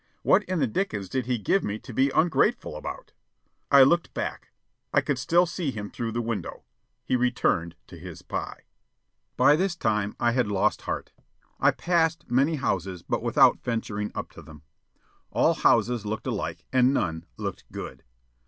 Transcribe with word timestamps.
"What 0.23 0.43
in 0.45 0.57
the 0.57 0.65
dickens 0.65 1.09
did 1.09 1.27
he 1.27 1.37
give 1.37 1.63
me 1.63 1.77
to 1.77 1.93
be 1.93 2.09
ungrateful 2.09 2.75
about?" 2.75 3.11
I 3.69 3.83
looked 3.83 4.15
back. 4.15 4.49
I 4.91 4.99
could 4.99 5.19
still 5.19 5.45
see 5.45 5.69
him 5.69 5.91
through 5.91 6.11
the 6.11 6.23
window. 6.23 6.63
He 7.05 7.13
had 7.13 7.21
returned 7.21 7.75
to 7.85 7.97
his 7.97 8.23
pie. 8.23 8.63
By 9.37 9.55
this 9.55 9.75
time 9.75 10.15
I 10.19 10.31
had 10.31 10.47
lost 10.47 10.81
heart. 10.89 11.11
I 11.59 11.69
passed 11.69 12.31
many 12.31 12.55
houses 12.55 13.03
by 13.03 13.17
without 13.17 13.59
venturing 13.61 14.11
up 14.15 14.31
to 14.31 14.41
them. 14.41 14.63
All 15.29 15.53
houses 15.53 16.03
looked 16.03 16.25
alike, 16.25 16.65
and 16.73 16.95
none 16.95 17.27
looked 17.37 17.71
"good." 17.71 18.01